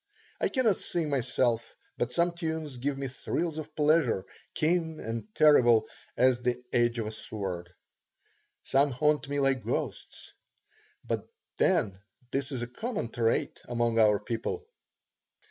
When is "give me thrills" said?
2.77-3.59